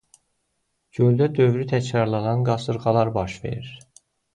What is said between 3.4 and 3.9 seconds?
verir.